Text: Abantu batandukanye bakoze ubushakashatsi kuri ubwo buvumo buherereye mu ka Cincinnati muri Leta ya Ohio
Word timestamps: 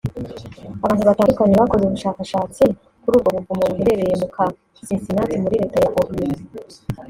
Abantu 0.83 1.01
batandukanye 1.09 1.55
bakoze 1.61 1.83
ubushakashatsi 1.85 2.63
kuri 3.01 3.13
ubwo 3.17 3.29
buvumo 3.35 3.63
buherereye 3.71 4.13
mu 4.21 4.27
ka 4.35 4.45
Cincinnati 4.87 5.35
muri 5.43 5.55
Leta 5.61 5.77
ya 5.83 5.89
Ohio 5.99 6.35